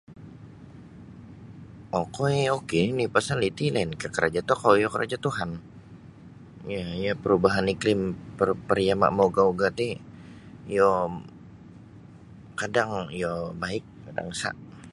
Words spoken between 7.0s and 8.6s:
parubahan iklim par